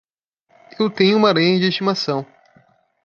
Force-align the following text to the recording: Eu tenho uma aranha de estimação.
Eu 0.79 0.89
tenho 0.89 1.15
uma 1.15 1.27
aranha 1.29 1.59
de 1.59 1.67
estimação. 1.67 2.25